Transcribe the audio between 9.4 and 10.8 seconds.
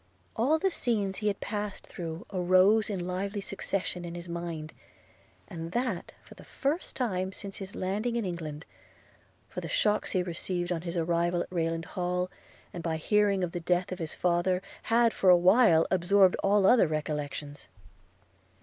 for the shocks he received